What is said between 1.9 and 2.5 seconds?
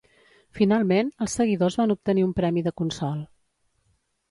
obtenir un